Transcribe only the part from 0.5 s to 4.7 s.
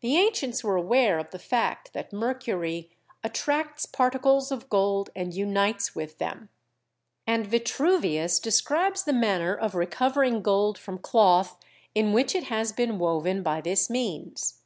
were aware of the fact that mercury "attracts particles of